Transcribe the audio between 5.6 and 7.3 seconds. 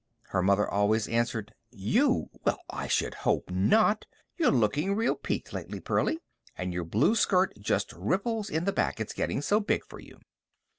Pearlie. And your blue